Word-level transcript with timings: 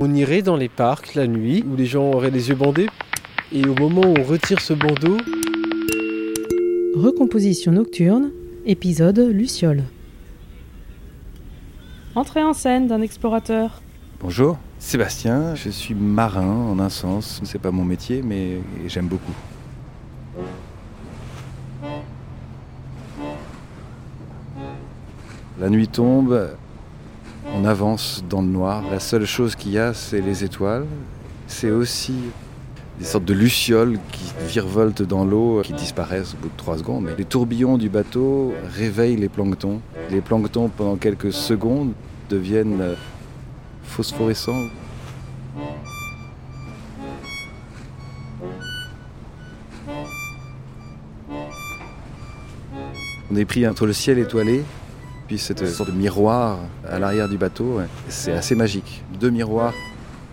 On 0.00 0.14
irait 0.14 0.42
dans 0.42 0.56
les 0.56 0.68
parcs 0.68 1.14
la 1.16 1.26
nuit 1.26 1.64
où 1.68 1.74
les 1.74 1.86
gens 1.86 2.12
auraient 2.12 2.30
les 2.30 2.50
yeux 2.50 2.54
bandés. 2.54 2.88
Et 3.50 3.66
au 3.66 3.74
moment 3.74 4.02
où 4.02 4.14
on 4.16 4.22
retire 4.22 4.60
ce 4.60 4.72
bandeau, 4.72 5.16
Recomposition 6.94 7.70
nocturne, 7.70 8.30
épisode 8.66 9.18
Luciole. 9.18 9.84
Entrée 12.14 12.42
en 12.42 12.52
scène 12.52 12.88
d'un 12.88 13.02
explorateur. 13.02 13.82
Bonjour, 14.20 14.58
Sébastien, 14.78 15.54
je 15.54 15.70
suis 15.70 15.94
marin 15.94 16.48
en 16.48 16.78
un 16.80 16.88
sens. 16.88 17.40
C'est 17.44 17.60
pas 17.60 17.70
mon 17.70 17.84
métier, 17.84 18.22
mais 18.22 18.58
j'aime 18.86 19.06
beaucoup. 19.06 19.32
La 25.60 25.70
nuit 25.70 25.88
tombe, 25.88 26.50
on 27.54 27.64
avance 27.64 28.24
dans 28.28 28.42
le 28.42 28.48
noir. 28.48 28.82
La 28.90 29.00
seule 29.00 29.26
chose 29.26 29.56
qu'il 29.56 29.72
y 29.72 29.78
a, 29.78 29.94
c'est 29.94 30.20
les 30.20 30.44
étoiles. 30.44 30.86
C'est 31.46 31.70
aussi 31.70 32.14
des 32.98 33.04
sortes 33.04 33.24
de 33.24 33.34
lucioles 33.34 33.98
qui 34.12 34.32
virevoltent 34.48 35.02
dans 35.02 35.24
l'eau, 35.24 35.62
qui 35.62 35.72
disparaissent 35.72 36.34
au 36.34 36.36
bout 36.38 36.48
de 36.48 36.56
trois 36.56 36.78
secondes. 36.78 37.04
Mais 37.04 37.14
les 37.16 37.24
tourbillons 37.24 37.78
du 37.78 37.88
bateau 37.88 38.52
réveillent 38.74 39.16
les 39.16 39.28
planctons. 39.28 39.80
Les 40.10 40.20
planctons, 40.20 40.68
pendant 40.68 40.96
quelques 40.96 41.32
secondes, 41.32 41.92
deviennent 42.28 42.80
euh, 42.80 42.94
phosphorescents. 43.84 44.66
On 53.30 53.36
est 53.36 53.44
pris 53.44 53.66
entre 53.66 53.86
le 53.86 53.92
ciel 53.92 54.18
étoilé 54.18 54.64
puis 55.28 55.38
cette 55.38 55.66
sorte 55.68 55.90
de 55.90 55.94
miroir 55.94 56.58
à 56.88 56.98
l'arrière 56.98 57.28
du 57.28 57.36
bateau. 57.36 57.80
C'est 58.08 58.32
assez 58.32 58.54
magique. 58.54 59.04
Deux 59.20 59.28
miroirs 59.30 59.74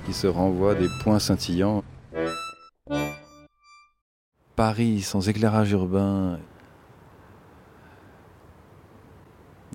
qui 0.05 0.13
se 0.13 0.26
renvoient 0.26 0.73
des 0.73 0.88
points 1.03 1.20
scintillants. 1.20 1.84
Paris 4.56 5.02
sans 5.02 5.28
éclairage 5.28 5.73
urbain. 5.73 6.39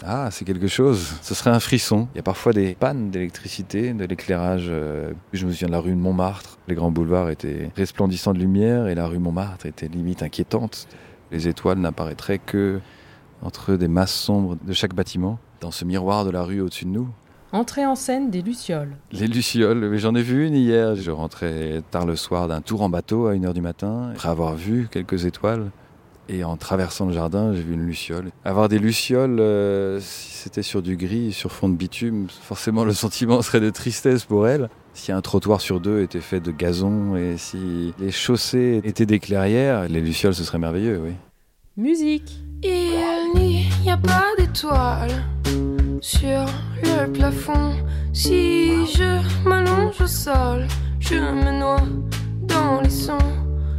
Ah, 0.03 0.31
c'est 0.31 0.47
quelque 0.47 0.69
chose. 0.69 1.12
Ce 1.20 1.34
serait 1.34 1.50
un 1.50 1.61
frisson. 1.61 2.09
Il 2.14 2.16
y 2.16 2.20
a 2.20 2.22
parfois 2.22 2.55
des 2.55 2.75
pannes 2.75 3.11
d'électricité, 3.11 3.92
de 3.92 4.06
l'éclairage. 4.06 4.69
euh, 4.70 5.12
Je 5.34 5.44
me 5.44 5.53
souviens 5.53 5.69
de 5.69 5.72
la 5.72 5.81
rue 5.81 5.91
de 5.91 5.97
Montmartre. 5.97 6.59
Les 6.66 6.75
grands 6.75 6.91
boulevards 6.91 7.28
étaient 7.28 7.70
resplendissants 7.77 8.33
de 8.33 8.39
lumière 8.39 8.87
et 8.87 8.94
la 8.94 9.06
rue 9.06 9.19
Montmartre 9.19 9.66
était 9.66 9.89
limite 9.89 10.22
inquiétante. 10.22 10.89
Les 11.31 11.47
étoiles 11.47 11.78
n'apparaîtraient 11.78 12.39
que 12.39 12.81
entre 13.42 13.77
des 13.77 13.88
masses 13.88 14.14
sombres 14.14 14.56
de 14.64 14.72
chaque 14.72 14.94
bâtiment, 14.94 15.38
dans 15.60 15.70
ce 15.70 15.84
miroir 15.84 16.24
de 16.24 16.30
la 16.30 16.42
rue 16.42 16.60
au-dessus 16.60 16.84
de 16.84 16.91
nous. 16.91 17.08
Entrée 17.52 17.84
en 17.84 17.97
scène 17.97 18.30
des 18.30 18.42
Lucioles. 18.42 18.97
Les 19.10 19.27
lucioles, 19.27 19.88
mais 19.91 19.98
j'en 19.98 20.14
ai 20.14 20.22
vu 20.22 20.47
une 20.47 20.55
hier. 20.55 20.94
Je 20.94 21.10
rentrais 21.10 21.82
tard 21.91 22.06
le 22.06 22.14
soir 22.14 22.47
d'un 22.47 22.60
tour 22.60 22.82
en 22.82 22.88
bateau 22.88 23.27
à 23.27 23.34
1h 23.34 23.52
du 23.52 23.60
matin, 23.60 24.10
après 24.12 24.28
avoir 24.28 24.55
vu 24.55 24.86
quelques 24.88 25.24
étoiles. 25.24 25.70
Et 26.28 26.44
en 26.44 26.56
traversant 26.56 27.06
le 27.06 27.12
jardin, 27.12 27.52
j'ai 27.52 27.62
vu 27.62 27.74
une 27.74 27.84
luciole. 27.84 28.30
Avoir 28.44 28.69
des 28.69 28.78
lucioles, 28.78 29.41
euh, 29.41 29.98
si 29.98 30.30
c'était 30.34 30.62
sur 30.62 30.80
du 30.80 30.97
gris, 30.97 31.32
sur 31.32 31.50
fond 31.50 31.69
de 31.69 31.75
bitume, 31.75 32.28
forcément 32.28 32.84
le 32.84 32.92
sentiment 32.92 33.42
serait 33.42 33.58
de 33.58 33.70
tristesse 33.70 34.27
pour 34.27 34.47
elle. 34.47 34.69
Si 34.94 35.10
un 35.10 35.20
trottoir 35.20 35.60
sur 35.60 35.80
deux 35.80 36.02
était 36.02 36.20
fait 36.20 36.38
de 36.38 36.52
gazon 36.52 37.16
et 37.16 37.36
si 37.36 37.92
les 37.98 38.12
chaussées 38.12 38.80
étaient 38.84 39.06
des 39.06 39.19
clairières, 39.19 39.88
les 39.88 40.00
lucioles, 40.00 40.36
ce 40.36 40.44
serait 40.44 40.58
merveilleux, 40.58 41.00
oui. 41.04 41.14
Musique. 41.77 42.44
Pas 44.03 44.34
d'étoiles 44.39 45.25
sur 46.01 46.47
le 46.83 47.06
plafond. 47.12 47.73
Si 48.12 48.87
je 48.87 49.20
m'allonge 49.48 50.01
au 50.01 50.06
sol, 50.06 50.67
je 50.98 51.17
me 51.17 51.59
noie 51.61 51.83
dans 52.43 52.81
les 52.81 52.91
sons. 52.91 53.19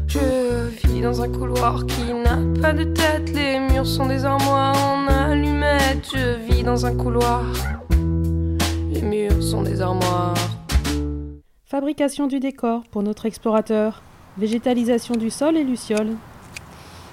Je 0.08 0.70
vis 0.88 1.02
dans 1.02 1.22
un 1.22 1.30
couloir 1.30 1.86
qui 1.86 2.14
n'a 2.14 2.38
pas 2.62 2.74
de 2.74 2.84
tête. 2.84 3.30
Les 3.34 3.60
murs 3.60 3.88
sont 3.88 4.08
des 4.08 4.26
armoires 4.26 4.76
en 4.78 5.08
allumettes. 5.08 6.10
Je 6.14 6.38
vis 6.52 6.64
dans 6.64 6.86
un 6.86 6.96
couloir. 6.96 7.44
Les 8.92 9.02
murs 9.02 9.42
sont 9.42 9.62
des 9.62 9.81
armoires. 9.81 10.36
Fabrication 11.66 12.28
du 12.28 12.40
décor 12.40 12.84
pour 12.92 13.04
notre 13.04 13.26
explorateur. 13.26 14.02
Végétalisation 14.38 15.16
du 15.16 15.30
sol 15.30 15.58
et 15.58 15.64
Lucioles. 15.64 16.16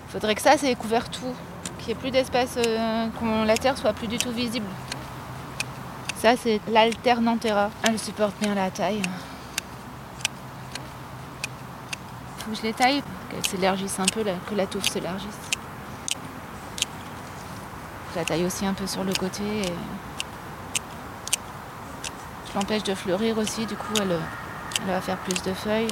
faudrait 0.08 0.34
que 0.34 0.42
ça, 0.42 0.56
c'est 0.56 0.74
couvert 0.74 1.10
tout. 1.10 1.34
Plus 1.94 2.10
d'espace, 2.10 2.58
euh, 2.58 3.08
que 3.18 3.46
la 3.46 3.56
terre 3.56 3.78
soit 3.78 3.94
plus 3.94 4.08
du 4.08 4.18
tout 4.18 4.30
visible. 4.30 4.66
Ça, 6.16 6.36
c'est 6.36 6.60
l'alternantera. 6.68 7.70
Elle 7.82 7.98
supporte 7.98 8.34
bien 8.40 8.54
la 8.54 8.70
taille. 8.70 9.00
Faut 12.38 12.50
que 12.50 12.56
je 12.56 12.62
les 12.62 12.74
taille, 12.74 13.02
qu'elle 13.30 13.46
s'élargisse 13.46 13.98
un 13.98 14.04
peu, 14.04 14.22
que 14.22 14.54
la 14.54 14.66
touffe 14.66 14.90
s'élargisse. 14.90 15.28
Je 18.12 18.18
la 18.18 18.24
taille 18.24 18.44
aussi 18.44 18.66
un 18.66 18.74
peu 18.74 18.86
sur 18.86 19.02
le 19.02 19.14
côté. 19.14 19.42
et 19.42 19.72
Je 22.48 22.54
l'empêche 22.54 22.82
de 22.82 22.94
fleurir 22.94 23.38
aussi, 23.38 23.64
du 23.64 23.76
coup, 23.76 23.94
elle, 23.98 24.18
elle 24.82 24.92
va 24.92 25.00
faire 25.00 25.16
plus 25.16 25.42
de 25.42 25.54
feuilles. 25.54 25.88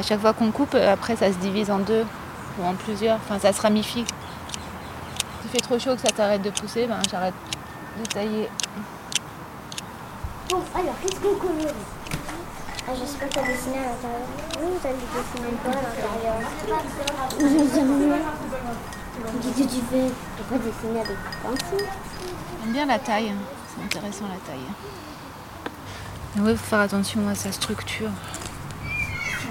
À 0.00 0.02
chaque 0.02 0.20
fois 0.20 0.32
qu'on 0.32 0.50
coupe, 0.50 0.74
après 0.76 1.14
ça 1.14 1.30
se 1.30 1.36
divise 1.36 1.70
en 1.70 1.78
deux 1.78 2.06
ou 2.58 2.64
en 2.64 2.72
plusieurs. 2.72 3.16
Enfin, 3.16 3.38
ça 3.38 3.52
se 3.52 3.60
ramifie. 3.60 4.06
Si 4.06 5.44
il 5.44 5.50
fait 5.50 5.58
trop 5.58 5.78
chaud 5.78 5.94
que 5.94 6.00
ça 6.00 6.08
t'arrête 6.08 6.40
de 6.40 6.48
pousser, 6.48 6.86
ben 6.86 6.96
j'arrête 7.10 7.34
de 7.98 8.06
tailler. 8.06 8.48
Bon, 10.48 10.62
alors, 10.74 10.94
qu'est-ce 11.02 11.20
qu'on 11.20 11.34
colore 11.34 11.74
ah, 12.88 12.92
J'espère 12.98 13.28
que 13.28 13.34
t'as 13.34 13.42
dessiné 13.42 13.76
à 13.76 13.90
l'intérieur. 13.90 14.26
Oui, 14.62 14.70
t'as 14.82 14.88
dessiné 14.88 15.50
quoi 15.62 15.70
à 15.70 15.82
l'intérieur 15.84 16.36
Qu'est-ce 19.42 19.62
que 19.62 19.68
tu 19.68 19.80
fais? 19.90 20.10
Pas 20.48 20.56
dessiner 20.56 21.00
avec 21.00 21.18
pinceaux 21.42 21.84
J'aime 22.62 22.72
bien 22.72 22.86
la 22.86 22.98
taille. 22.98 23.34
C'est 23.68 23.84
intéressant 23.84 24.24
la 24.28 24.50
taille. 24.50 24.64
Mais 26.36 26.42
ouais, 26.42 26.56
faut 26.56 26.64
faire 26.64 26.80
attention 26.80 27.28
à 27.28 27.34
sa 27.34 27.52
structure. 27.52 28.08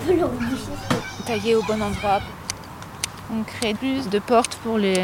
Le. 0.08 0.26
Tailler 1.26 1.56
au 1.56 1.64
bon 1.64 1.82
endroit. 1.82 2.20
On 3.32 3.44
crée 3.44 3.76
plus 3.76 4.10
de 4.10 4.18
portes 4.18 4.56
pour 4.64 4.78
les 4.80 4.96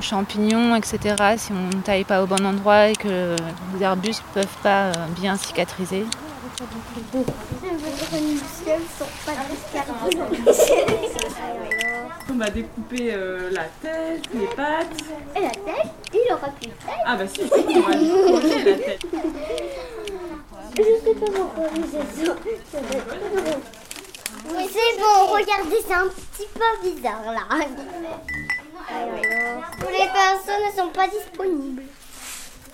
champignons, 0.00 0.76
etc. 0.76 1.16
Si 1.36 1.52
on 1.52 1.76
ne 1.76 1.82
taille 1.82 2.04
pas 2.04 2.22
au 2.22 2.26
bon 2.26 2.44
endroit 2.46 2.88
et 2.88 2.94
que 2.94 3.34
les 3.76 3.84
arbustes 3.84 4.22
ne 4.28 4.42
peuvent 4.42 4.56
pas 4.62 4.86
euh, 4.86 4.92
bien 5.18 5.36
cicatriser. 5.36 6.04
On 12.30 12.34
va 12.34 12.50
découper 12.50 13.10
euh, 13.14 13.50
la 13.50 13.64
tête, 13.82 14.28
les 14.32 14.46
pattes. 14.46 15.02
Et 15.34 15.40
la 15.40 15.50
tête, 15.50 15.92
il 16.14 16.32
aura 16.32 16.48
plus 16.48 16.68
de 16.68 16.72
tête. 16.72 17.02
Ah 17.04 17.16
bah 17.16 17.26
si, 17.26 17.40
on 17.42 17.80
va 17.80 17.92
coller 17.92 18.64
la 18.64 18.74
tête. 18.76 19.02
Je 20.76 20.82
sais 20.82 21.14
pas 21.14 21.26
pourquoi 21.34 21.68
vous 21.74 21.96
êtes 21.96 22.14
ça. 22.26 23.72
Mais 24.52 24.66
c'est 24.68 25.00
bon, 25.00 25.32
regardez, 25.32 25.76
c'est 25.86 25.94
un 25.94 26.08
petit 26.08 26.48
peu 26.54 26.90
bizarre 26.90 27.24
là. 27.26 27.42
Alors, 28.90 29.10
les 29.90 30.08
pinceaux 30.08 30.60
ne 30.66 30.82
sont 30.82 30.92
pas 30.92 31.08
disponibles. 31.08 31.82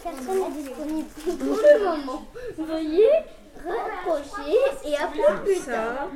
Personne 0.03 0.41
n'est 0.41 0.63
disponible 0.63 1.09
pour 1.25 1.57
le 1.57 1.85
moment. 1.85 2.27
Veuillez 2.59 3.11
rapprocher 3.57 4.57
et 4.87 4.97
après 4.97 5.43
plus 5.45 5.61
tard. 5.61 6.09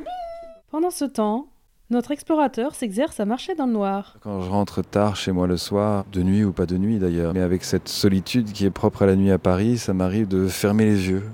Pendant 0.70 0.90
ce 0.90 1.04
temps, 1.04 1.48
notre 1.90 2.12
explorateur 2.12 2.74
s'exerce 2.74 3.20
à 3.20 3.26
marcher 3.26 3.54
dans 3.54 3.66
le 3.66 3.72
noir. 3.72 4.16
Quand 4.22 4.40
je 4.40 4.48
rentre 4.48 4.80
tard 4.82 5.16
chez 5.16 5.32
moi 5.32 5.46
le 5.46 5.58
soir, 5.58 6.06
de 6.10 6.22
nuit 6.22 6.44
ou 6.44 6.52
pas 6.52 6.64
de 6.64 6.78
nuit 6.78 6.98
d'ailleurs, 6.98 7.34
mais 7.34 7.42
avec 7.42 7.64
cette 7.64 7.88
solitude 7.88 8.52
qui 8.52 8.64
est 8.64 8.70
propre 8.70 9.02
à 9.02 9.06
la 9.06 9.16
nuit 9.16 9.30
à 9.30 9.38
Paris, 9.38 9.76
ça 9.76 9.92
m'arrive 9.92 10.28
de 10.28 10.48
fermer 10.48 10.86
les 10.86 11.10
yeux 11.10 11.24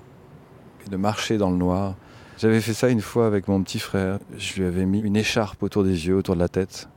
et 0.85 0.91
de 0.91 0.97
marcher 0.97 1.39
dans 1.39 1.51
le 1.51 1.57
noir. 1.57 1.95
J'avais 2.41 2.61
fait 2.61 2.73
ça 2.73 2.89
une 2.89 3.01
fois 3.01 3.27
avec 3.27 3.49
mon 3.49 3.61
petit 3.65 3.81
frère. 3.81 4.21
Je 4.37 4.61
lui 4.61 4.65
avais 4.65 4.85
mis 4.85 5.01
une 5.01 5.17
écharpe 5.17 5.61
autour 5.65 5.83
des 5.83 6.07
yeux, 6.07 6.15
autour 6.15 6.37
de 6.37 6.41
la 6.41 6.49
tête. 6.49 6.89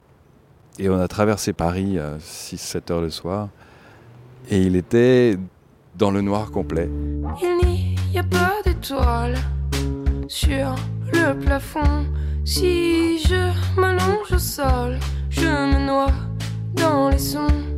Et 0.77 0.87
on 0.87 0.99
a 0.99 1.07
traversé 1.07 1.51
Paris 1.51 1.97
à 1.97 2.17
6-7 2.19 2.91
heures 2.91 3.01
le 3.01 3.09
soir. 3.09 3.49
Et 4.51 4.61
il 4.61 4.75
était 4.75 5.37
dans 5.95 6.11
le 6.11 6.21
noir 6.21 6.51
complet. 6.51 6.89
Il 7.41 7.95
n'y 8.11 8.19
a 8.19 8.23
pas 8.23 8.53
d'étoiles 8.63 9.37
sur 10.27 10.75
le 11.11 11.33
plafond. 11.39 12.05
Si 12.45 13.17
je 13.19 13.79
m'allonge 13.79 14.31
au 14.31 14.39
sol, 14.39 14.99
je 15.31 15.47
me 15.47 15.87
noie 15.87 16.13
dans 16.75 17.09
les 17.09 17.17
sons. 17.17 17.70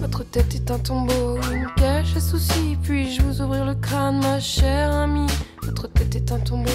Votre 0.00 0.24
tête 0.24 0.54
est 0.54 0.70
un 0.70 0.78
tombeau, 0.78 1.36
une 1.52 1.68
cache 1.76 2.16
à 2.16 2.20
soucis. 2.20 2.76
Puis-je 2.82 3.22
vous 3.22 3.42
ouvrir 3.42 3.64
le 3.64 3.74
crâne, 3.74 4.20
ma 4.20 4.40
chère 4.40 4.94
amie 4.94 5.26
Votre 5.62 5.88
tête 5.88 6.14
est 6.16 6.32
un 6.32 6.38
tombeau. 6.38 6.70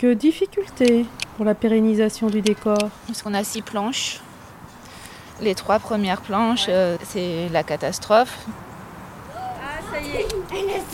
Quelques 0.00 0.18
difficultés 0.18 1.04
pour 1.36 1.44
la 1.44 1.54
pérennisation 1.54 2.28
du 2.28 2.40
décor. 2.40 2.78
Parce 3.06 3.20
qu'on 3.20 3.34
a 3.34 3.44
six 3.44 3.60
planches. 3.60 4.20
Les 5.42 5.54
trois 5.54 5.78
premières 5.78 6.22
planches, 6.22 6.66
euh, 6.68 6.96
c'est 7.04 7.48
la 7.50 7.62
catastrophe. 7.62 8.46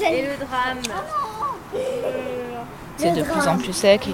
Et 0.00 0.22
le 0.22 0.36
drame. 0.44 0.82
C'est 2.96 3.12
de 3.12 3.22
plus 3.22 3.46
en 3.46 3.56
plus 3.58 3.72
sec. 3.72 4.08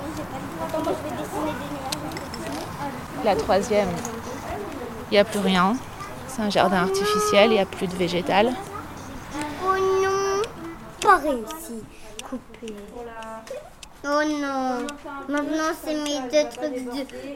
La 3.24 3.36
troisième, 3.36 3.88
il 5.10 5.14
n'y 5.14 5.18
a 5.18 5.24
plus 5.24 5.40
rien. 5.40 5.74
C'est 6.28 6.42
un 6.42 6.50
jardin 6.50 6.82
artificiel, 6.82 7.50
il 7.50 7.54
n'y 7.54 7.60
a 7.60 7.66
plus 7.66 7.86
de 7.86 7.94
végétal. 7.94 8.52
Oh 9.64 9.74
non, 10.02 10.42
pas 11.00 11.16
réussi. 11.16 11.82
Coupé. 12.28 12.74
Oh 14.04 14.20
non. 14.26 14.86
Maintenant, 15.28 15.70
c'est 15.84 15.94
mes 15.94 16.18
deux 16.28 16.48
trucs 16.50 16.84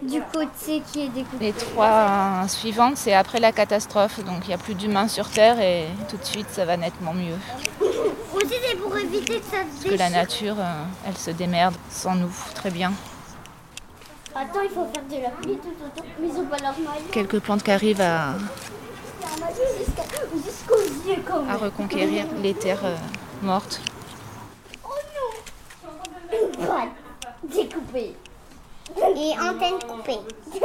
de- 0.02 0.08
du 0.08 0.20
côté 0.32 0.82
qui 0.90 1.02
est 1.04 1.08
découpé. 1.08 1.44
Les 1.46 1.52
trois 1.52 2.44
suivantes, 2.48 2.96
c'est 2.96 3.14
après 3.14 3.38
la 3.38 3.52
catastrophe, 3.52 4.18
donc 4.24 4.38
il 4.44 4.48
n'y 4.48 4.54
a 4.54 4.58
plus 4.58 4.74
d'humains 4.74 5.06
sur 5.06 5.28
Terre 5.30 5.60
et 5.60 5.86
tout 6.08 6.16
de 6.16 6.24
suite 6.24 6.48
ça 6.50 6.64
va 6.64 6.76
nettement 6.76 7.12
mieux. 7.14 7.36
Aussi, 8.34 8.54
c'est 8.68 8.76
pour 8.76 8.96
éviter 8.96 9.38
que 9.40 9.44
ça 9.46 9.62
se 9.62 9.82
Parce 9.82 9.94
que 9.94 9.98
la 9.98 10.10
nature, 10.10 10.56
euh, 10.58 10.82
elle 11.06 11.16
se 11.16 11.30
démerde 11.30 11.74
sans 11.90 12.14
nous 12.16 12.32
très 12.54 12.70
bien. 12.70 12.92
Attends, 14.34 14.60
il 14.64 14.68
faut 14.70 14.86
faire 14.92 15.04
de 15.18 15.22
la 15.22 15.30
pluie 15.30 15.56
tout 15.58 15.68
autour. 15.84 16.04
Mais 16.20 16.28
ils 16.28 16.38
ont 16.40 16.44
pas 16.46 16.58
leur 16.58 16.72
maillot. 16.78 17.06
Quelques 17.12 17.38
plantes 17.40 17.62
qui 17.62 17.70
arrivent 17.70 18.00
à, 18.02 18.34
Jusqu'à- 19.78 20.02
Jusqu'aux 20.44 21.08
yeux, 21.08 21.22
quand 21.26 21.48
à 21.48 21.56
reconquérir 21.56 22.26
les 22.42 22.52
terres 22.54 22.84
euh, 22.84 22.96
mortes. 23.42 23.80
Oh 24.84 24.88
non 25.14 25.90
Voilà, 26.58 26.88
découpé. 27.50 28.14
Et 28.96 29.32
antenne 29.38 29.78
coupée. 29.88 30.20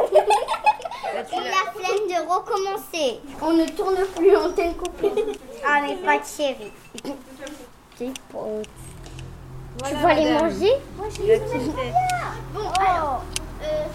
C'est 1.30 1.36
la 1.36 1.72
flemme 1.74 2.08
de 2.08 2.30
recommencer. 2.30 3.20
On 3.42 3.54
ne 3.54 3.66
tourne 3.70 3.98
plus 4.16 4.36
antenne 4.36 4.76
coupée. 4.76 5.12
Ah 5.66 5.82
mais 5.82 5.96
pas 5.98 6.18
de 6.20 6.24
chérie. 6.26 6.72
Potes. 8.32 8.68
Tu 9.88 9.96
vas 9.96 10.14
les 10.14 10.34
manger 10.34 10.72
Moi 10.98 11.08
je 11.16 11.22
les 11.24 11.40
Bon 12.54 12.70
alors, 12.80 13.24
euh, 13.64 13.86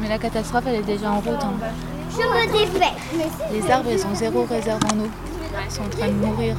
Mais 0.00 0.08
la 0.08 0.18
catastrophe, 0.18 0.64
elle 0.68 0.76
est 0.76 0.82
déjà 0.82 1.10
en 1.10 1.20
route. 1.20 1.42
hein. 1.42 1.54
je 2.10 2.16
me 2.18 2.46
dépêche. 2.52 3.52
Les 3.52 3.70
arbres, 3.70 3.90
ils 3.90 4.06
ont 4.06 4.14
zéro 4.14 4.44
réserve 4.44 4.80
en 4.92 5.00
eau. 5.00 5.08
Ils 5.64 5.70
sont 5.70 5.82
en 5.82 5.88
train 5.88 6.08
de 6.08 6.12
mourir. 6.12 6.56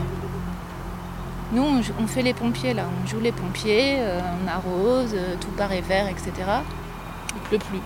Nous, 1.51 1.63
on, 1.63 2.07
fait 2.07 2.21
les 2.21 2.33
pompiers 2.33 2.75
là. 2.75 2.83
On 3.03 3.07
joue 3.07 3.19
les 3.19 3.31
pompiers, 3.31 3.95
euh, 3.97 4.19
on 4.43 4.47
arrose, 4.47 5.13
euh, 5.15 5.35
tout 5.41 5.49
paraît 5.57 5.81
vert, 5.81 6.07
etc. 6.07 6.31
Il 7.35 7.41
pleut 7.41 7.57
plus 7.57 7.79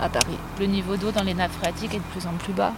à 0.00 0.10
Paris. 0.10 0.36
Le 0.60 0.66
niveau 0.66 0.96
d'eau 0.96 1.10
dans 1.10 1.22
les 1.22 1.32
nappes 1.32 1.52
phréatiques 1.52 1.94
est 1.94 1.98
de 1.98 2.02
plus 2.02 2.26
en 2.26 2.34
plus 2.34 2.52
bas. 2.52 2.72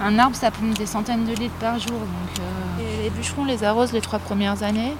Un 0.00 0.16
arbre, 0.20 0.36
ça 0.36 0.52
pompe 0.52 0.74
des 0.74 0.86
centaines 0.86 1.24
de 1.24 1.34
litres 1.34 1.58
par 1.58 1.80
jour. 1.80 1.98
Donc, 1.98 2.38
euh, 2.38 3.02
les 3.02 3.10
bûcherons 3.10 3.44
les 3.44 3.64
arrosent 3.64 3.92
les 3.92 4.00
trois 4.00 4.20
premières 4.20 4.62
années. 4.62 4.94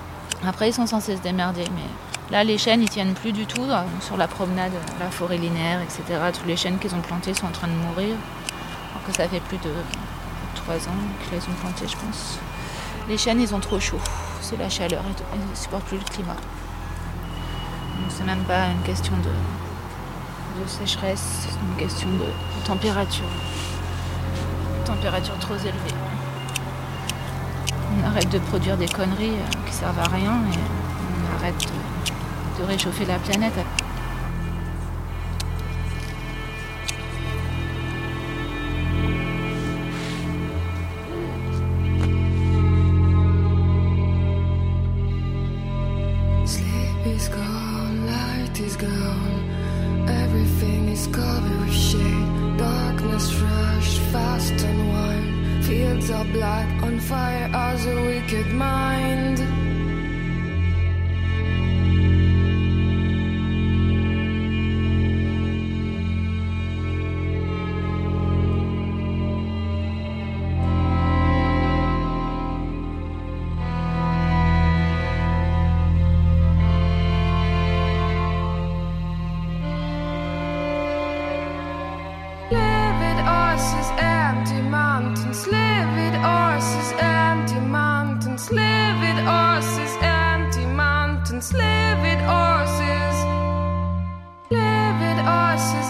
Après, 0.44 0.70
ils 0.70 0.72
sont 0.72 0.86
censés 0.86 1.16
se 1.16 1.22
démerder. 1.22 1.62
Mais 1.76 2.32
là, 2.32 2.42
les 2.42 2.58
chênes, 2.58 2.82
ils 2.82 2.88
tiennent 2.88 3.14
plus 3.14 3.30
du 3.30 3.46
tout. 3.46 3.66
Sur 4.00 4.16
la 4.16 4.26
promenade, 4.26 4.72
la 4.98 5.10
forêt 5.12 5.38
linéaire, 5.38 5.80
etc. 5.82 6.02
Tous 6.32 6.48
les 6.48 6.56
chênes 6.56 6.78
qu'ils 6.78 6.96
ont 6.96 7.00
plantés 7.00 7.34
sont 7.34 7.46
en 7.46 7.50
train 7.50 7.68
de 7.68 7.72
mourir. 7.72 8.16
Alors 8.90 9.06
que 9.06 9.12
ça 9.12 9.28
fait 9.28 9.40
plus 9.40 9.58
de 9.58 9.70
trois 10.56 10.74
ans 10.74 10.98
qu'ils 11.22 11.38
les 11.38 11.44
ont 11.44 11.56
plantés, 11.60 11.86
je 11.86 11.96
pense. 11.96 12.40
Les 13.08 13.16
chênes, 13.16 13.40
ils 13.40 13.54
ont 13.54 13.60
trop 13.60 13.80
chaud. 13.80 13.98
C'est 14.42 14.58
la 14.58 14.68
chaleur. 14.68 15.02
Ils 15.34 15.50
ne 15.50 15.54
supportent 15.54 15.84
plus 15.84 15.96
le 15.96 16.04
climat. 16.04 16.34
Donc, 16.34 18.10
c'est 18.10 18.24
même 18.24 18.44
pas 18.44 18.66
une 18.66 18.82
question 18.82 19.14
de, 19.16 20.66
sécheresse, 20.66 21.48
c'est 21.48 21.58
une 21.58 21.86
question 21.86 22.08
de, 22.10 22.66
température. 22.66 23.24
Température 24.84 25.38
trop 25.38 25.54
élevée. 25.54 25.94
On 27.96 28.06
arrête 28.06 28.28
de 28.28 28.38
produire 28.40 28.76
des 28.76 28.88
conneries 28.88 29.30
euh, 29.30 29.66
qui 29.66 29.72
servent 29.72 29.98
à 29.98 30.08
rien 30.08 30.42
et 30.52 30.58
on 30.58 31.40
arrête 31.40 31.66
de 32.58 32.64
réchauffer 32.64 33.06
la 33.06 33.18
planète. 33.18 33.54
Livid 85.46 86.14
horses, 86.14 86.92
empty 86.98 87.60
mountains. 87.60 88.50
Livid 88.50 89.18
horses, 89.24 89.92
empty 90.00 90.66
mountains. 90.66 91.52
Livid 91.52 92.20
horses. 92.26 93.16
Livid 94.50 95.18
horses, 95.30 95.88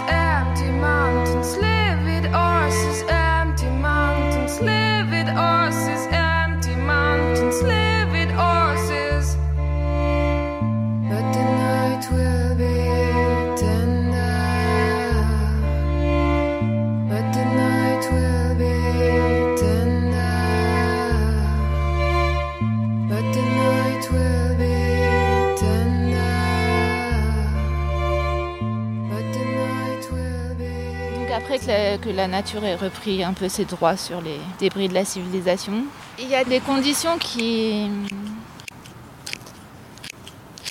la, 31.69 31.99
que 31.99 32.09
la 32.09 32.27
nature 32.27 32.65
ait 32.65 32.75
repris 32.75 33.23
un 33.23 33.33
peu 33.33 33.49
ses 33.49 33.65
droits 33.65 33.97
sur 33.97 34.21
les 34.21 34.39
débris 34.59 34.89
de 34.89 34.95
la 34.95 35.05
civilisation, 35.05 35.85
il 36.19 36.29
y 36.29 36.35
a 36.35 36.45
des 36.45 36.61
conditions 36.61 37.17
qui 37.19 37.89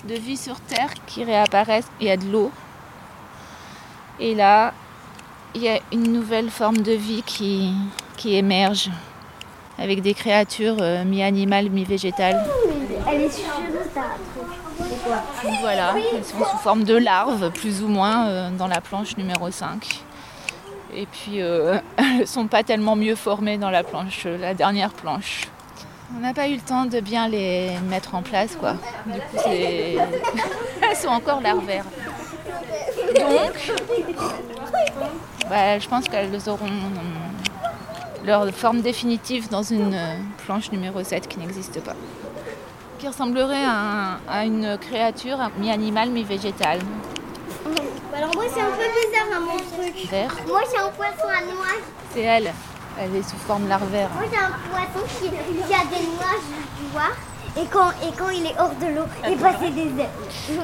de 0.08 0.16
vie 0.16 0.38
sur 0.38 0.60
Terre 0.62 0.90
qui 1.06 1.24
réapparaissent. 1.24 1.90
Il 2.00 2.08
y 2.08 2.12
a 2.12 2.18
de 2.18 2.26
l'eau. 2.26 2.52
Et 4.20 4.34
là, 4.34 4.74
il 5.54 5.62
y 5.62 5.70
a 5.70 5.80
une 5.92 6.12
nouvelle 6.12 6.50
forme 6.50 6.78
de 6.78 6.94
vie 6.94 7.24
qui, 7.24 7.74
qui 8.16 8.36
émerge 8.36 8.90
avec 9.78 10.02
des 10.02 10.14
créatures 10.14 10.78
euh, 10.82 11.04
mi-animales, 11.04 11.70
mi-végétales. 11.70 12.44
Elle 13.08 13.22
est 13.22 13.30
sur 13.30 13.46
Voilà, 15.62 15.94
elles 16.16 16.24
sont 16.24 16.44
sous 16.44 16.58
forme 16.58 16.84
de 16.84 16.96
larves, 16.96 17.52
plus 17.52 17.84
ou 17.84 17.88
moins, 17.88 18.28
euh, 18.28 18.50
dans 18.50 18.68
la 18.68 18.82
planche 18.82 19.16
numéro 19.18 19.52
5. 19.52 20.07
Et 20.94 21.06
puis, 21.06 21.42
euh, 21.42 21.80
elles 21.98 22.20
ne 22.20 22.26
sont 22.26 22.48
pas 22.48 22.64
tellement 22.64 22.96
mieux 22.96 23.16
formées 23.16 23.58
dans 23.58 23.70
la 23.70 23.84
planche, 23.84 24.24
euh, 24.26 24.38
la 24.38 24.54
dernière 24.54 24.92
planche. 24.92 25.48
On 26.16 26.22
n'a 26.22 26.34
pas 26.34 26.48
eu 26.48 26.56
le 26.56 26.62
temps 26.62 26.86
de 26.86 27.00
bien 27.02 27.28
les 27.28 27.72
mettre 27.90 28.16
en 28.16 28.22
place, 28.22 28.56
quoi. 28.56 28.76
Du 29.06 29.20
coup, 29.20 29.50
elles 29.50 30.96
sont 30.96 31.10
encore 31.10 31.42
larvaires. 31.42 31.86
Donc, 33.16 33.74
bah, 35.50 35.80
je 35.80 35.88
pense 35.88 36.06
qu'elles 36.08 36.48
auront 36.48 36.66
euh, 36.66 38.26
leur 38.26 38.50
forme 38.52 38.82
définitive 38.82 39.50
dans 39.50 39.64
une 39.64 40.00
planche 40.46 40.72
numéro 40.72 41.04
7 41.04 41.28
qui 41.28 41.40
n'existe 41.40 41.82
pas 41.82 41.96
qui 42.98 43.08
ressemblerait 43.08 43.64
à, 43.64 44.18
à 44.28 44.46
une 44.46 44.78
créature 44.80 45.38
mi-animale, 45.60 46.10
mi-végétale. 46.10 46.80
Alors 48.18 48.32
moi 48.36 48.46
c'est 48.52 48.62
un 48.62 48.72
peu 48.72 48.78
bizarre 48.78 49.38
à 49.38 49.40
mon 49.40 49.58
truc. 49.58 50.10
Vert, 50.10 50.36
Moi 50.48 50.62
j'ai 50.72 50.80
un 50.80 50.90
poisson 50.90 51.28
à 51.30 51.42
nuages. 51.46 51.84
c'est 52.14 52.22
elle. 52.22 52.52
Elle 53.00 53.16
est 53.16 53.22
sous 53.22 53.38
forme 53.38 53.68
larvaire. 53.68 54.10
Moi 54.16 54.24
j'ai 54.32 54.40
un 54.40 54.50
poisson 54.72 55.06
qui, 55.20 55.30
qui 55.30 55.74
a 55.74 55.86
des 55.86 56.04
nuages, 56.08 56.48
tu 56.80 56.86
vois. 56.92 57.62
Et 57.62 57.66
quand, 57.68 57.90
et 58.08 58.12
quand 58.18 58.30
il 58.30 58.46
est 58.48 58.56
hors 58.60 58.74
de 58.74 58.96
l'eau, 58.96 59.06
il 59.30 59.38
passait 59.38 59.70
des 59.70 59.82
ailes. 60.02 60.62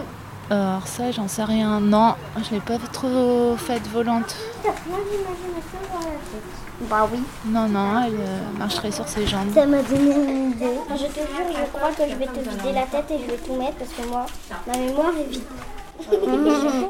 Alors 0.49 0.85
ça, 0.87 1.11
j'en 1.11 1.27
sais 1.27 1.43
rien. 1.43 1.79
Non, 1.79 2.15
je 2.37 2.55
l'ai 2.55 2.59
pas 2.59 2.77
trop 2.91 3.55
faite 3.57 3.87
volante. 3.87 4.35
T'as 4.63 4.71
plein 4.71 4.97
d'imagination 4.97 5.79
dans 5.93 5.99
la 5.99 6.05
tête. 6.05 6.89
Bah 6.89 7.07
oui. 7.11 7.19
Non, 7.45 7.67
non, 7.67 8.03
elle 8.05 8.13
euh, 8.19 8.39
marcherait 8.57 8.91
sur 8.91 9.07
ses 9.07 9.25
jambes. 9.25 9.53
Ça 9.53 9.65
m'a 9.65 9.81
donné 9.81 10.11
une 10.15 10.51
idée. 10.51 10.77
Je 10.89 11.05
te 11.05 11.19
jure, 11.19 11.47
je 11.49 11.77
crois 11.77 11.91
que 11.91 12.09
je 12.09 12.15
vais 12.15 12.25
te 12.27 12.39
vider 12.39 12.73
la 12.73 12.83
tête 12.85 13.09
et 13.11 13.19
je 13.19 13.31
vais 13.31 13.37
tout 13.37 13.53
mettre 13.55 13.77
parce 13.77 13.91
que 13.91 14.07
moi, 14.07 14.25
ma 14.67 14.77
mémoire 14.77 15.11
est 15.19 15.31
vide. 15.31 15.43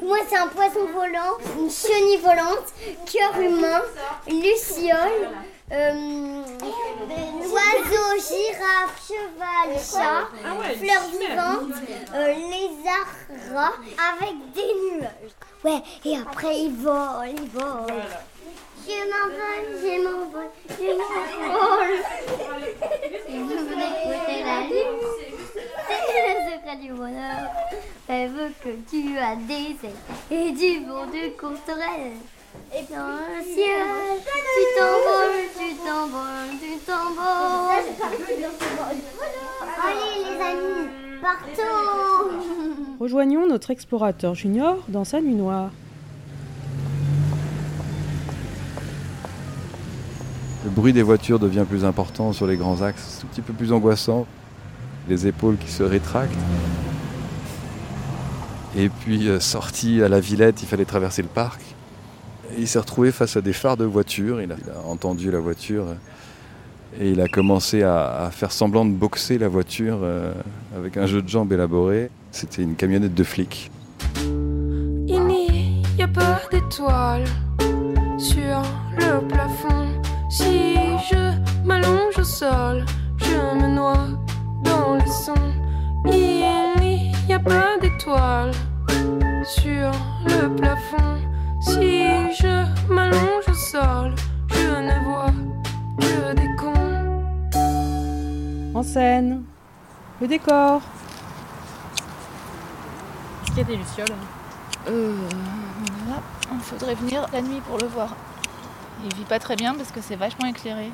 Moi, 0.01 0.17
c'est 0.27 0.37
un 0.37 0.47
poisson 0.47 0.85
volant, 0.93 1.37
une 1.57 1.69
chenille 1.69 2.17
volante, 2.17 2.73
cœur 3.11 3.39
humain, 3.41 3.81
luciole, 4.27 5.29
euh, 5.71 6.43
oiseau, 7.51 8.09
girafe, 8.17 9.07
cheval, 9.07 9.69
chat, 9.79 10.27
fleurs 10.77 11.07
vivantes, 11.11 11.77
euh, 12.13 12.27
lézard, 12.27 13.13
rat, 13.53 13.73
avec 14.13 14.35
des 14.53 14.73
nuages. 14.91 15.33
Ouais, 15.63 15.81
et 16.05 16.17
après, 16.17 16.59
il 16.59 16.75
vole, 16.75 17.29
il 17.29 17.49
vole. 17.49 18.03
Je 18.85 18.99
m'envole, 19.09 19.67
je 19.81 19.93
m'envole, 20.03 20.51
je 20.69 20.91
m'envole. 20.91 21.97
Je 23.29 23.37
voudrais 23.39 23.91
écouter 24.03 24.37
la 24.43 24.59
lune. 24.67 25.12
Secret 26.63 26.77
du 26.77 26.93
bonheur. 26.93 27.49
Elle 28.07 28.29
veut 28.29 28.51
que 28.63 28.69
tu 28.89 29.17
as 29.17 29.35
des 29.35 29.75
ailes 29.83 29.91
et 30.31 30.51
du 30.51 30.85
vent 30.85 31.05
de 31.05 31.37
courte 31.37 31.69
Et 31.69 32.93
dans 32.93 33.17
le 33.17 33.43
ciel, 33.43 33.85
tu 34.53 34.63
t'envoles, 34.77 35.49
tu 35.57 35.75
t'envoles, 35.75 36.55
tu 36.61 36.71
t'envoles. 36.85 37.83
Allez 39.83 40.23
les 40.23 40.41
amis, 40.41 40.89
partons. 41.21 42.97
Rejoignons 42.99 43.47
notre 43.47 43.71
explorateur 43.71 44.35
junior 44.35 44.77
dans 44.87 45.03
sa 45.03 45.21
nuit 45.21 45.35
noire. 45.35 45.71
Le 50.63 50.69
bruit 50.69 50.93
des 50.93 51.03
voitures 51.03 51.39
devient 51.39 51.65
plus 51.67 51.83
important 51.83 52.31
sur 52.31 52.47
les 52.47 52.55
grands 52.55 52.81
axes, 52.81 53.17
c'est 53.19 53.25
un 53.25 53.29
petit 53.29 53.41
peu 53.41 53.53
plus 53.53 53.73
angoissant. 53.73 54.25
Les 55.09 55.27
épaules 55.27 55.57
qui 55.57 55.71
se 55.71 55.83
rétractent. 55.83 56.33
Et 58.75 58.89
puis, 58.89 59.27
euh, 59.27 59.39
sorti 59.39 60.01
à 60.01 60.09
la 60.09 60.19
Villette, 60.19 60.63
il 60.63 60.67
fallait 60.67 60.85
traverser 60.85 61.21
le 61.21 61.27
parc. 61.27 61.61
Il 62.57 62.67
s'est 62.67 62.79
retrouvé 62.79 63.11
face 63.11 63.37
à 63.37 63.41
des 63.41 63.53
phares 63.53 63.77
de 63.77 63.85
voitures. 63.85 64.41
Il 64.41 64.51
a, 64.51 64.55
entendu 64.87 65.29
la 65.29 65.39
voiture 65.39 65.85
euh, 65.87 65.93
et 66.99 67.11
il 67.11 67.21
a 67.21 67.27
commencé 67.27 67.83
à, 67.83 68.29
faire 68.31 68.51
semblant 68.51 68.85
de 68.85 68.91
boxer 68.91 69.37
la 69.37 69.47
voiture 69.47 69.99
euh, 70.01 70.33
avec 70.75 70.97
un 70.97 71.05
jeu 71.05 71.21
de 71.21 71.27
jambes 71.27 71.51
élaboré. 71.53 72.09
C'était 72.31 72.63
une 72.63 72.75
camionnette 72.75 73.13
de 73.13 73.23
flics. 73.23 73.71
Il 75.07 75.23
n'y 75.95 76.03
a 76.03 76.07
pas 76.07 76.41
d'étoiles 76.51 77.25
sur 78.17 78.61
le 78.97 79.27
plafond. 79.27 80.01
Si 80.29 80.75
je 81.11 81.65
m'allonge 81.65 82.17
au 82.17 82.23
sol, 82.23 82.85
je 83.17 83.61
me 83.61 83.67
noie 83.75 84.07
Il 86.05 87.13
n'y 87.27 87.33
a 87.33 87.39
pas 87.39 87.77
d'étoiles 87.79 88.51
sur 89.45 89.91
le 90.25 90.53
plafond. 90.55 91.17
Si 91.61 92.03
je 92.41 92.65
m'allonge 92.91 93.47
au 93.47 93.53
sol, 93.53 94.15
je 94.49 94.67
ne 94.67 95.03
vois 95.05 95.31
que 95.99 96.33
des 96.33 96.55
cons. 96.57 96.73
En 98.77 98.83
scène, 98.83 99.43
le 100.19 100.27
décor. 100.27 100.81
Est-ce 103.43 103.51
qu'il 103.51 103.57
y 103.59 103.61
a 103.61 103.63
des 103.63 103.77
lucioles 103.77 104.17
Euh, 104.89 105.15
voilà. 106.05 106.21
Il 106.51 106.59
faudrait 106.59 106.95
venir 106.95 107.25
la 107.31 107.41
nuit 107.41 107.61
pour 107.61 107.77
le 107.77 107.87
voir. 107.87 108.15
Il 109.05 109.13
vit 109.15 109.23
pas 109.25 109.39
très 109.39 109.55
bien 109.55 109.73
parce 109.73 109.91
que 109.91 110.01
c'est 110.01 110.17
vachement 110.17 110.47
éclairé. 110.47 110.91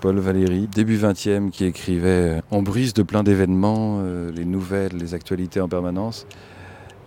Paul 0.00 0.18
Valéry, 0.18 0.68
début 0.72 0.96
20e, 0.96 1.50
qui 1.50 1.64
écrivait 1.64 2.38
euh, 2.38 2.40
en 2.50 2.62
brise 2.62 2.94
de 2.94 3.02
plein 3.02 3.22
d'événements, 3.22 3.98
euh, 4.02 4.30
les 4.30 4.44
nouvelles, 4.44 4.92
les 4.96 5.14
actualités 5.14 5.60
en 5.60 5.68
permanence. 5.68 6.26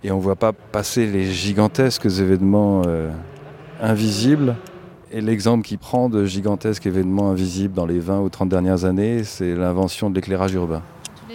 Et 0.04 0.10
on 0.10 0.18
ne 0.18 0.22
voit 0.22 0.36
pas 0.36 0.52
passer 0.52 1.06
les 1.06 1.24
gigantesques 1.24 2.06
événements 2.06 2.82
euh, 2.86 3.10
invisibles. 3.80 4.56
Et 5.10 5.20
l'exemple 5.20 5.66
qu'il 5.66 5.78
prend 5.78 6.08
de 6.08 6.24
gigantesques 6.24 6.86
événements 6.86 7.30
invisibles 7.30 7.72
dans 7.72 7.86
les 7.86 7.98
20 7.98 8.20
ou 8.20 8.28
30 8.28 8.48
dernières 8.48 8.84
années, 8.84 9.24
c'est 9.24 9.54
l'invention 9.54 10.10
de 10.10 10.14
l'éclairage 10.16 10.52
urbain. 10.54 10.82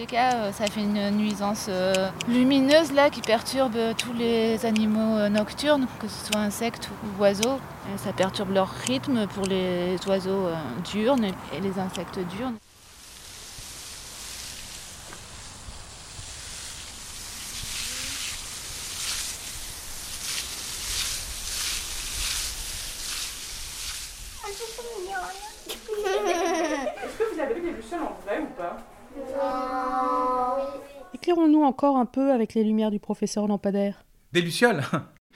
Les 0.02 0.08
cas, 0.08 0.34
euh, 0.34 0.52
ça 0.52 0.66
fait 0.66 0.82
une 0.82 1.12
nuisance 1.12 1.68
euh, 1.70 2.10
lumineuse 2.28 2.92
là 2.92 3.12
qui 3.12 3.22
perturbe 3.22 3.76
euh, 3.76 3.94
tous 3.96 4.14
les 4.14 4.66
animaux 4.66 5.30
nocturnes, 5.30 5.86
que 6.00 6.08
ce 6.08 6.26
soit 6.26 6.42
insectes 6.42 6.90
ou 7.04 7.22
oiseaux. 7.22 7.60
Ça 7.98 8.12
perturbe 8.12 8.50
leur 8.52 8.68
rythme 8.68 9.28
pour 9.28 9.46
les 9.46 9.98
oiseaux 10.08 10.48
diurnes 10.84 11.26
et 11.54 11.60
les 11.62 11.78
insectes 11.78 12.18
diurnes. 12.36 12.56
Est-ce 27.04 27.18
que 27.20 27.36
vous 27.36 27.40
avez 27.40 27.54
vu 27.54 27.62
des 27.62 27.72
lucioles 27.74 28.02
en 28.02 28.18
vrai 28.26 28.40
ou 28.40 28.48
pas 28.60 28.78
Éclairons-nous 31.14 31.64
un 31.90 32.06
peu 32.06 32.32
avec 32.32 32.54
les 32.54 32.64
lumières 32.64 32.92
du 32.92 33.00
professeur 33.00 33.48
lampadaire. 33.48 34.06
Des 34.34 34.42
lucioles 34.42 34.84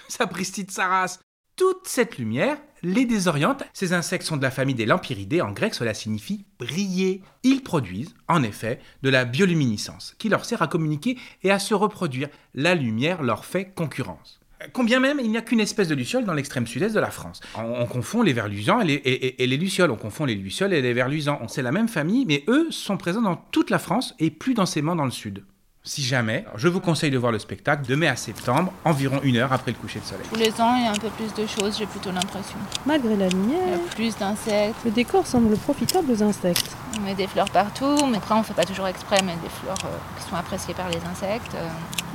Sapristi 0.08 0.64
de 0.64 0.72
sa 0.72 0.88
race 0.88 1.20
Toute 1.56 1.88
cette 1.88 2.18
lumière 2.18 2.58
les 2.84 3.06
désoriente. 3.06 3.64
Ces 3.74 3.94
insectes 3.94 4.26
sont 4.26 4.38
de 4.38 4.44
la 4.44 4.52
famille 4.52 4.76
des 4.76 4.86
lampiridés. 4.86 5.42
En 5.42 5.52
grec, 5.52 5.74
cela 5.74 5.96
signifie 5.96 6.46
briller. 6.60 7.24
Ils 7.42 7.64
produisent, 7.64 8.14
en 8.28 8.44
effet, 8.44 8.80
de 9.02 9.10
la 9.10 9.26
bioluminescence 9.26 10.16
qui 10.20 10.30
leur 10.30 10.46
sert 10.46 10.62
à 10.62 10.68
communiquer 10.68 11.18
et 11.42 11.50
à 11.50 11.58
se 11.58 11.74
reproduire. 11.74 12.30
La 12.54 12.76
lumière 12.76 13.24
leur 13.24 13.44
fait 13.44 13.74
concurrence. 13.74 14.40
Combien 14.72 15.00
même 15.00 15.20
il 15.20 15.32
n'y 15.32 15.38
a 15.38 15.42
qu'une 15.42 15.60
espèce 15.60 15.88
de 15.88 15.96
luciole 15.96 16.26
dans 16.26 16.34
l'extrême 16.34 16.68
sud-est 16.68 16.94
de 16.94 17.00
la 17.00 17.12
France. 17.12 17.42
On, 17.58 17.82
on 17.82 17.86
confond 17.88 18.22
les 18.22 18.34
vers 18.34 18.48
luisants 18.48 18.82
et 18.82 19.36
les, 19.38 19.58
lucioles. 19.58 19.92
On 19.92 19.98
confond 19.98 20.26
les 20.26 20.36
lucioles 20.36 20.74
et 20.74 20.82
les 20.82 20.94
vers 20.94 21.10
luisants. 21.10 21.42
C'est 21.48 21.62
la 21.64 21.72
même 21.72 21.88
famille, 21.88 22.26
mais 22.26 22.44
eux 22.48 22.68
sont 22.70 22.98
présents 22.98 23.22
dans 23.22 23.36
toute 23.36 23.72
la 23.72 23.80
France 23.80 24.14
et 24.20 24.30
plus 24.30 24.54
densément 24.54 24.96
dans 24.96 25.06
le 25.06 25.12
sud. 25.12 25.44
Si 25.88 26.02
jamais, 26.02 26.46
je 26.56 26.68
vous 26.68 26.80
conseille 26.80 27.12
de 27.12 27.18
voir 27.20 27.32
le 27.32 27.38
spectacle 27.38 27.86
de 27.88 27.94
mai 27.96 28.08
à 28.08 28.16
septembre, 28.16 28.74
environ 28.84 29.20
une 29.22 29.38
heure 29.38 29.54
après 29.54 29.70
le 29.72 29.78
coucher 29.78 30.00
de 30.00 30.06
soleil. 30.06 30.26
Tous 30.34 30.40
les 30.40 30.50
ans, 30.60 30.74
il 30.76 30.84
y 30.84 30.88
a 30.88 30.92
un 30.92 30.96
peu 30.96 31.10
plus 31.10 31.32
de 31.36 31.46
choses, 31.48 31.78
j'ai 31.78 31.86
plutôt 31.86 32.12
l'impression. 32.12 32.58
Malgré 32.88 33.16
la 33.16 33.28
Il 33.28 33.34
y 33.34 33.36
lumière, 33.36 33.76
a 33.76 33.94
plus 33.96 34.18
d'insectes, 34.18 34.76
le 34.84 34.90
décor 34.90 35.28
semble 35.28 35.56
profitable 35.58 36.12
aux 36.12 36.24
insectes. 36.24 36.76
on 36.98 37.02
met 37.02 37.14
des 37.14 37.28
fleurs 37.28 37.50
partout, 37.52 37.98
mais 38.10 38.18
après 38.18 38.34
on 38.34 38.42
fait 38.42 38.56
pas 38.56 38.64
toujours 38.66 38.88
exprès, 38.88 39.20
mais 39.24 39.34
des 39.44 39.50
fleurs 39.62 39.78
euh, 39.86 39.96
qui 40.20 40.28
sont 40.28 40.36
appréciées 40.36 40.74
par 40.74 40.90
les 40.90 40.98
insectes. 41.06 41.54
Euh, 41.54 41.68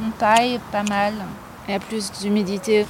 on 0.05 0.11
taille 0.19 0.59
pas 0.73 0.83
mal. 0.83 1.15
Il 1.69 1.73
y 1.73 1.75
a 1.77 1.79
plus 1.81 2.11
d'humidité 2.21 2.87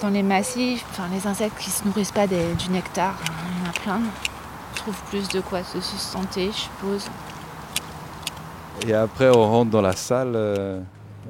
dans 0.00 0.08
les 0.08 0.22
massifs. 0.22 0.86
Enfin, 0.92 1.04
les 1.12 1.26
insectes 1.26 1.58
qui 1.58 1.68
se 1.68 1.84
nourrissent 1.84 2.12
pas 2.12 2.26
des- 2.26 2.54
du 2.54 2.70
nectar, 2.70 3.14
il 3.26 3.62
y 3.62 3.66
en 3.66 3.70
a 3.70 3.72
plein. 3.74 4.00
On 4.72 4.76
trouve 4.76 4.96
plus 5.10 5.28
de 5.28 5.42
quoi 5.42 5.62
se 5.64 5.82
sustenter, 5.82 6.46
je 6.50 6.56
suppose. 6.60 7.10
Et 8.86 8.92
après, 8.92 9.30
on 9.30 9.42
rentre 9.42 9.70
dans 9.70 9.80
la 9.80 9.96
salle 9.96 10.32
euh, 10.34 10.80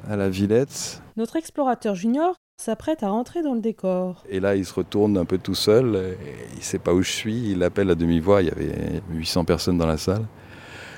à 0.09 0.15
la 0.15 0.29
Villette. 0.29 1.01
Notre 1.15 1.37
explorateur 1.37 1.95
junior 1.95 2.35
s'apprête 2.57 3.03
à 3.03 3.09
rentrer 3.09 3.41
dans 3.41 3.53
le 3.53 3.61
décor. 3.61 4.23
Et 4.29 4.39
là, 4.39 4.55
il 4.55 4.65
se 4.65 4.73
retourne 4.73 5.17
un 5.17 5.25
peu 5.25 5.37
tout 5.37 5.55
seul. 5.55 5.95
et 5.95 6.17
Il 6.53 6.59
ne 6.59 6.63
sait 6.63 6.79
pas 6.79 6.93
où 6.93 7.01
je 7.01 7.11
suis. 7.11 7.51
Il 7.51 7.63
appelle 7.63 7.89
à 7.89 7.95
demi-voix. 7.95 8.41
Il 8.41 8.47
y 8.47 8.51
avait 8.51 9.01
800 9.11 9.45
personnes 9.45 9.77
dans 9.77 9.87
la 9.87 9.97
salle. 9.97 10.25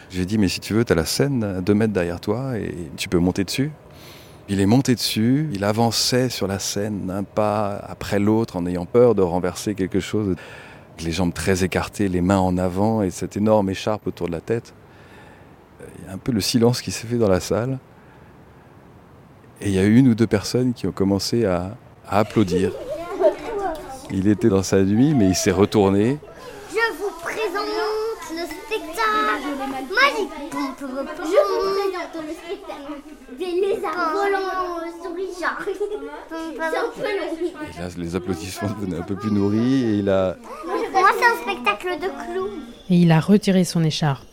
Je 0.09 0.15
lui 0.15 0.23
ai 0.23 0.25
dit, 0.25 0.37
mais 0.37 0.47
si 0.47 0.59
tu 0.59 0.73
veux, 0.73 0.85
tu 0.85 0.93
as 0.93 0.95
la 0.95 1.05
scène 1.05 1.43
à 1.43 1.61
deux 1.61 1.73
mètres 1.73 1.93
derrière 1.93 2.19
toi 2.19 2.57
et 2.57 2.73
tu 2.95 3.09
peux 3.09 3.19
monter 3.19 3.43
dessus. 3.43 3.71
Il 4.49 4.61
est 4.61 4.65
monté 4.65 4.95
dessus. 4.95 5.49
Il 5.53 5.63
avançait 5.63 6.29
sur 6.29 6.47
la 6.47 6.59
scène 6.59 7.07
d'un 7.07 7.23
pas 7.23 7.75
après 7.75 8.19
l'autre 8.19 8.55
en 8.55 8.65
ayant 8.65 8.85
peur 8.85 9.15
de 9.15 9.21
renverser 9.21 9.75
quelque 9.75 9.99
chose. 9.99 10.35
Les 11.03 11.11
jambes 11.11 11.33
très 11.33 11.63
écartées, 11.63 12.07
les 12.07 12.21
mains 12.21 12.39
en 12.39 12.57
avant 12.57 13.03
et 13.03 13.11
cette 13.11 13.37
énorme 13.37 13.69
écharpe 13.69 14.07
autour 14.07 14.27
de 14.27 14.31
la 14.31 14.41
tête. 14.41 14.73
Il 15.99 16.05
y 16.05 16.09
a 16.09 16.13
un 16.13 16.17
peu 16.17 16.31
le 16.31 16.41
silence 16.41 16.81
qui 16.81 16.91
s'est 16.91 17.07
fait 17.07 17.17
dans 17.17 17.29
la 17.29 17.39
salle. 17.39 17.79
Et 19.61 19.69
il 19.69 19.75
y 19.75 19.79
a 19.79 19.83
une 19.85 20.07
ou 20.09 20.15
deux 20.15 20.27
personnes 20.27 20.73
qui 20.73 20.85
ont 20.87 20.91
commencé 20.91 21.45
à, 21.45 21.75
à 22.07 22.19
applaudir. 22.19 22.71
Il 24.11 24.27
était 24.27 24.49
dans 24.49 24.63
sa 24.63 24.81
nuit, 24.83 25.13
mais 25.13 25.27
il 25.29 25.35
s'est 25.35 25.51
retourné. 25.51 26.19
Je 26.69 26.75
vous 26.97 27.11
présente 27.21 28.31
le 28.31 28.45
spectacle 28.45 29.49
magique. 29.89 30.29
Je 30.79 30.85
vous 30.85 30.93
présente 30.93 32.25
le 32.27 32.33
spectacle 32.33 32.93
des 33.37 33.51
lézards 33.61 34.13
volants 34.13 34.37
long. 34.37 34.77
Et 37.75 37.79
là, 37.79 37.87
les 37.97 38.15
applaudissements 38.15 38.69
devenaient 38.69 38.97
un 38.99 39.03
peu 39.03 39.15
plus 39.15 39.31
nourris. 39.31 39.83
Et 39.83 39.93
il 39.99 40.09
a, 40.09 40.35
Moi, 40.65 41.09
c'est 41.17 41.25
un 41.25 41.41
spectacle 41.53 41.99
de 41.99 42.07
clowns. 42.07 42.61
Et 42.89 42.95
il 42.95 43.11
a 43.11 43.19
retiré 43.19 43.63
son 43.63 43.83
écharpe. 43.83 44.25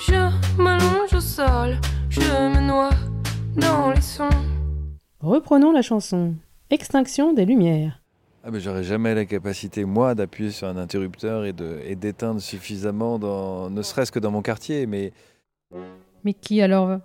Je 0.00 0.60
m'allonge 0.60 1.12
au 1.14 1.20
sol, 1.20 1.76
je 2.10 2.20
me 2.20 2.60
noie 2.66 2.90
dans 3.56 3.90
les 3.92 4.00
sons. 4.00 4.28
Reprenons 5.20 5.72
la 5.72 5.82
chanson. 5.82 6.34
Extinction 6.70 7.32
des 7.32 7.44
lumières. 7.44 8.00
Ah 8.44 8.50
mais 8.50 8.60
j'aurais 8.60 8.84
jamais 8.84 9.14
la 9.14 9.24
capacité, 9.24 9.84
moi, 9.84 10.14
d'appuyer 10.14 10.50
sur 10.50 10.68
un 10.68 10.76
interrupteur 10.76 11.44
et 11.44 11.52
de- 11.52 11.80
et 11.84 11.96
d'éteindre 11.96 12.40
suffisamment, 12.40 13.18
dans, 13.18 13.68
ne 13.68 13.82
serait-ce 13.82 14.12
que 14.12 14.18
dans 14.18 14.30
mon 14.30 14.42
quartier, 14.42 14.86
mais 14.86 15.12
Mais 16.24 16.34
qui 16.34 16.60
alors? 16.62 16.98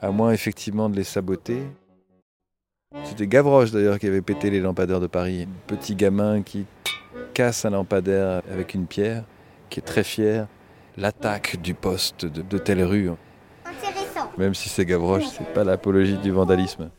À 0.00 0.10
moins 0.10 0.32
effectivement 0.32 0.88
de 0.88 0.96
les 0.96 1.04
saboter. 1.04 1.62
C'était 3.04 3.26
Gavroche 3.26 3.70
d'ailleurs 3.70 3.98
qui 3.98 4.06
avait 4.06 4.22
pété 4.22 4.50
les 4.50 4.60
lampadaires 4.60 5.00
de 5.00 5.06
Paris. 5.06 5.46
Petit 5.66 5.94
gamin 5.94 6.42
qui 6.42 6.64
casse 7.34 7.64
un 7.64 7.70
lampadaire 7.70 8.42
avec 8.50 8.74
une 8.74 8.86
pierre, 8.86 9.24
qui 9.70 9.80
est 9.80 9.84
très 9.84 10.04
fier. 10.04 10.46
L'attaque 10.98 11.56
du 11.62 11.72
poste 11.74 12.26
de, 12.26 12.42
de 12.42 12.58
telle 12.58 12.82
rue, 12.82 13.10
Intéressant. 13.64 14.30
même 14.36 14.54
si 14.54 14.68
c'est 14.68 14.84
Gavroche, 14.84 15.24
c'est 15.26 15.46
pas 15.54 15.64
l'apologie 15.64 16.18
du 16.18 16.30
vandalisme. 16.32 16.90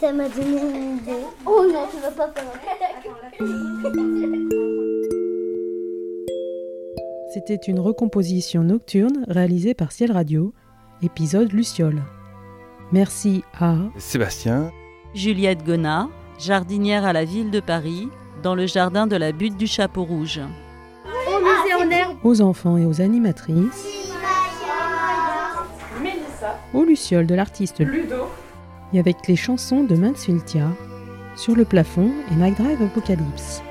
Ça 0.00 0.12
m'a 0.12 0.28
donné 0.28 0.60
une 0.60 0.96
idée. 0.98 1.12
Oh 1.44 1.64
non, 1.70 1.86
tu 1.90 2.00
vas 2.00 2.10
pas 2.12 2.32
faire 2.32 3.52
C'était 7.34 7.56
une 7.56 7.80
recomposition 7.80 8.62
nocturne 8.62 9.24
réalisée 9.28 9.74
par 9.74 9.90
Ciel 9.92 10.12
Radio, 10.12 10.52
épisode 11.02 11.52
Luciole. 11.52 12.02
Merci 12.92 13.42
à 13.58 13.76
Sébastien, 13.98 14.70
Juliette 15.14 15.64
Gonat, 15.64 16.08
jardinière 16.38 17.04
à 17.04 17.12
la 17.12 17.24
ville 17.24 17.50
de 17.50 17.60
Paris, 17.60 18.08
dans 18.42 18.54
le 18.54 18.66
jardin 18.66 19.06
de 19.06 19.16
la 19.16 19.32
butte 19.32 19.56
du 19.56 19.66
Chapeau 19.66 20.04
Rouge. 20.04 20.40
Aux 22.24 22.40
enfants 22.40 22.76
et 22.76 22.86
aux 22.86 23.00
animatrices, 23.00 23.86
Mélissa, 26.02 26.58
aux 26.72 26.84
lucioles 26.84 27.26
de 27.26 27.34
l'artiste 27.34 27.80
Ludo, 27.80 28.26
et 28.92 28.98
avec 28.98 29.26
les 29.28 29.36
chansons 29.36 29.84
de 29.84 29.96
Mansfieldia, 29.96 30.68
Sur 31.34 31.56
le 31.56 31.64
plafond 31.64 32.10
et 32.30 32.34
Night 32.34 32.58
Drive 32.58 32.82
Apocalypse. 32.82 33.62